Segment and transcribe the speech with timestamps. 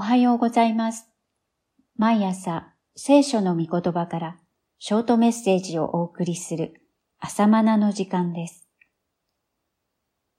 [0.00, 1.10] おはようございます。
[1.94, 4.38] 毎朝、聖書の御言葉から
[4.78, 6.80] ショートメッセージをお送りする
[7.18, 8.66] 朝マナの時間です。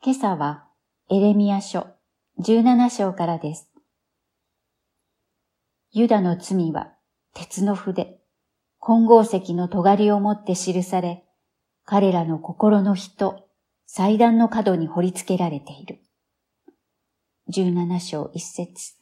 [0.03, 0.65] 今朝は
[1.11, 1.85] エレミア書
[2.39, 3.69] 17章からです。
[5.91, 6.95] ユダの罪は
[7.35, 8.17] 鉄の筆、
[8.79, 11.23] 金剛石の尖りをもって記され、
[11.85, 13.45] 彼らの心の火と
[13.85, 15.99] 祭壇の角に掘り付けられている。
[17.51, 19.00] 17章一節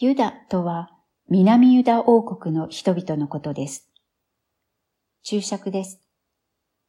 [0.00, 0.90] ユダとは
[1.28, 3.90] 南ユダ王国の人々のことです。
[5.24, 5.98] 注釈です。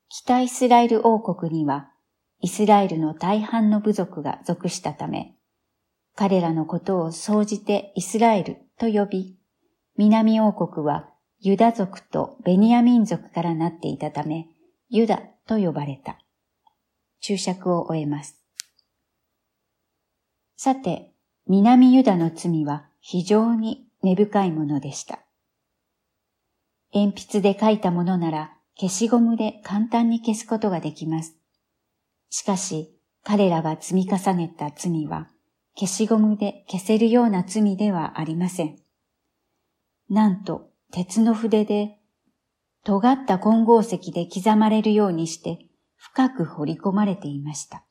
[0.09, 1.89] 北イスラエル王国には
[2.39, 5.33] イスラエルの大半の部族が属したため、
[6.15, 9.39] 彼らのことを総じてイスラエルと呼び、
[9.97, 14.49] 南王国はユダ族とベニヤミン族からなっていたため、
[14.87, 16.19] ユダと呼ばれた。
[17.21, 18.39] 注釈を終えます。
[20.55, 21.15] さて、
[21.47, 25.19] 南ユダの罪は非常に根深いものでした。
[26.93, 31.35] 鉛筆で書いたものなら消しゴムで簡単に消すことができます。
[32.29, 35.29] しかし、彼らが積み重ねた罪は
[35.75, 38.77] 消しゴムで消せるような罪ではありません。
[40.09, 41.99] なんと、鉄の筆で、
[42.83, 47.85] 尖った金剛石で刻まれるようにして深く掘り込まれていました。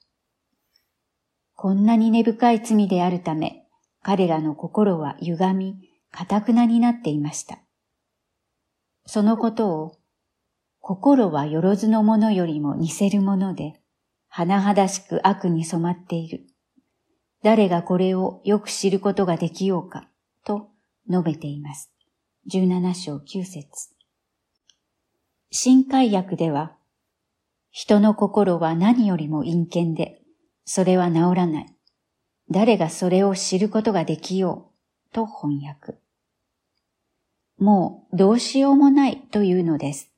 [1.55, 3.67] こんなに根深い罪であるため、
[4.02, 5.77] 彼らの心は歪み、
[6.10, 7.58] 堅くなになっていました。
[9.06, 9.96] そのことを、
[10.80, 13.80] 心はよろずのものよりも似せるもので、
[14.32, 16.46] 甚だしく悪に染まっている。
[17.42, 20.08] 誰がこれをよく知ることができようか、
[20.44, 20.68] と
[21.10, 21.92] 述べています。
[22.50, 23.90] 17章9節
[25.50, 26.77] 新海訳では、
[27.70, 30.20] 人の心は何よりも陰険で、
[30.64, 31.77] それは治らない。
[32.50, 34.70] 誰がそれを知ることができよ
[35.10, 35.98] う、と翻訳。
[37.58, 40.10] もうどうしようもないというのです。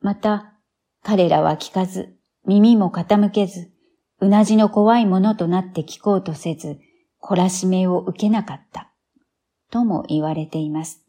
[0.00, 0.54] また、
[1.02, 3.70] 彼らは聞かず、耳も傾けず、
[4.20, 6.78] うなじの怖いものとなって聞こうとせず、
[7.22, 8.92] 懲らしめを受けなかった。
[9.70, 11.02] とも言われています。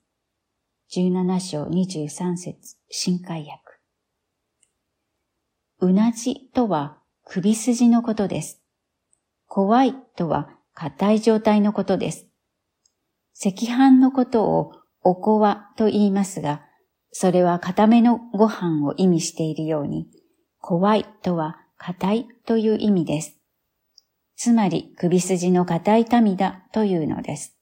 [0.92, 3.58] 17章23節新海訳。
[5.80, 8.64] うなじとは首筋のことです。
[9.48, 12.28] 怖いとは硬い状態のことです。
[13.44, 16.62] 赤飯のことをおこわと言いますが、
[17.12, 20.08] それは固めのご飯を意味しているように、
[20.60, 23.38] 怖いとは硬いという意味です。
[24.36, 27.58] つまり首筋の硬い民だというのです。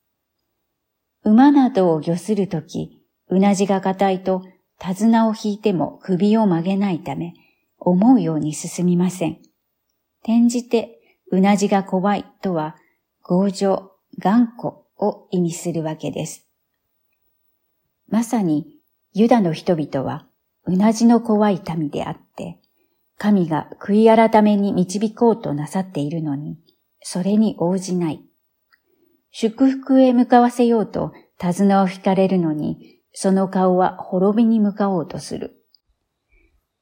[1.23, 4.43] 馬などを御するとき、うなじが硬いと
[4.79, 7.33] 手綱を引いても首を曲げないため、
[7.79, 9.39] 思うように進みません。
[10.23, 10.94] 転じて、
[11.35, 12.77] うなじが怖いとは、
[13.21, 16.47] 強情、頑固を意味するわけです。
[18.07, 18.79] まさに、
[19.13, 20.27] ユダの人々は、
[20.65, 22.59] うなじの怖い民であって、
[23.17, 26.57] 神が悔い改めに導こうとなさっているのに、
[27.01, 28.23] それに応じない。
[29.31, 35.65] 祝福へ向かわせようと手綱を引かれるのに、その顔は滅びに向かおうとする。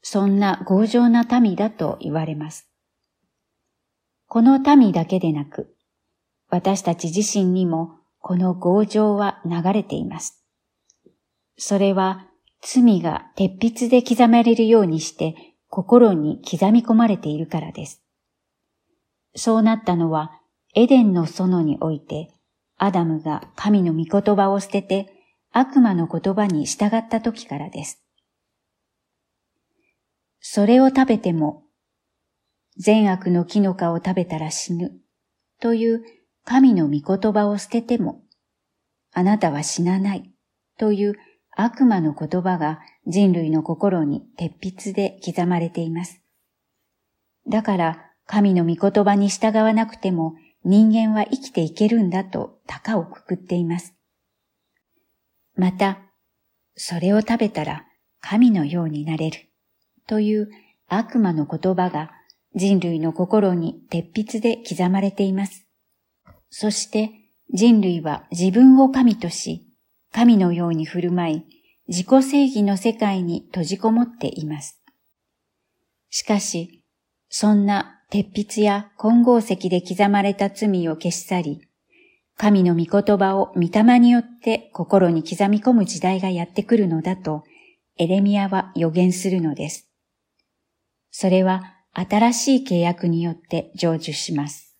[0.01, 2.69] そんな強情な民だと言われます。
[4.33, 5.75] この民だけでなく、
[6.49, 10.43] 私たち自身にもこの強情は流れています。
[11.55, 12.25] それは
[12.59, 15.35] 罪が鉄筆で刻まれるようにして
[15.67, 18.01] 心に刻み込まれているからです。
[19.35, 20.31] そうなったのは
[20.73, 22.33] エデンの園において
[22.79, 25.13] アダムが神の御言葉を捨てて
[25.51, 28.03] 悪魔の言葉に従った時からです。
[30.39, 31.62] それを食べても
[32.77, 34.93] 善悪の木の皮を食べたら死ぬ
[35.59, 36.03] という
[36.45, 38.21] 神の御言葉を捨てても
[39.13, 40.31] あなたは死なない
[40.77, 41.15] という
[41.55, 46.21] 悪魔の言葉が人類の心に鉄筆で刻まれています。
[47.47, 50.35] だから神の御言葉に従わなくても
[50.65, 53.93] 人間は生きていけるんだと高をくくっています。
[55.55, 55.99] また、
[56.75, 57.85] それを食べたら
[58.21, 59.49] 神のようになれる
[60.07, 60.49] という
[60.87, 62.11] 悪魔の言葉が
[62.55, 65.65] 人類の心に鉄筆で刻まれています。
[66.49, 67.11] そして
[67.51, 69.67] 人類は自分を神とし、
[70.11, 71.43] 神のように振る舞い、
[71.87, 74.81] 自己正義の世界に閉じこもっています。
[76.09, 76.83] しかし、
[77.29, 81.61] そんな鉄筆や金剛石で刻まれた罪を消し去り、
[82.37, 87.43] 神の御言葉を御霊によって心に刻み込む時代がやってくるのだと、
[87.97, 89.89] エレミアは予言するのです。
[91.11, 94.75] それは新しい契約によって成就します。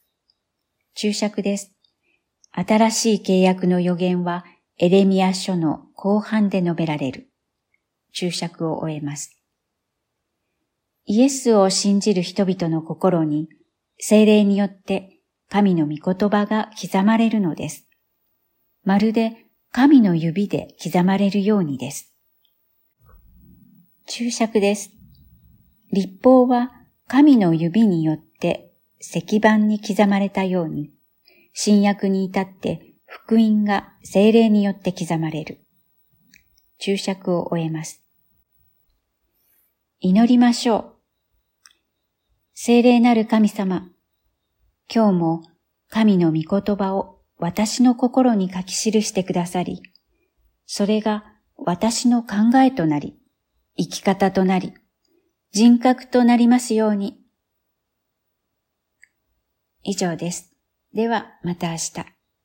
[0.95, 1.71] 注釈です。
[2.51, 4.45] 新しい契約の予言は
[4.79, 7.29] エレミア書の後半で述べられる。
[8.13, 9.37] 注釈を終えます。
[11.05, 13.47] イエスを信じる人々の心に
[13.99, 15.19] 精霊によって
[15.49, 17.87] 神の御言葉が刻まれるのです。
[18.83, 22.13] まるで神の指で刻まれるようにです。
[24.07, 24.91] 注釈です。
[25.91, 26.71] 立法は
[27.07, 30.91] 神の指によって石板に刻まれたように、
[31.53, 35.59] 新約に至って福音が精霊によって刻まれる。
[36.79, 38.01] 注釈を終えます。
[39.99, 40.93] 祈りましょう。
[42.53, 43.89] 精霊なる神様、
[44.93, 45.43] 今日も
[45.89, 49.81] 神の御言葉を私の心に書き記してくださり、
[50.65, 51.23] それが
[51.57, 53.17] 私の考えとなり、
[53.77, 54.73] 生き方となり、
[55.55, 57.15] 人格となりますように。
[59.83, 60.51] 以上です。
[60.95, 62.12] ではまた明日。